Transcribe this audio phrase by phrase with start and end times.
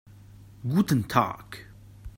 [0.63, 1.69] Guten Tag.